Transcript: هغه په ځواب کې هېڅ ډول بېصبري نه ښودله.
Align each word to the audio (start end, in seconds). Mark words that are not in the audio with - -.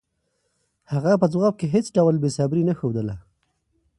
هغه 0.91 1.11
په 1.21 1.27
ځواب 1.33 1.53
کې 1.59 1.67
هېڅ 1.75 1.85
ډول 1.97 2.15
بېصبري 2.23 2.63
نه 2.69 2.73
ښودله. 2.79 3.15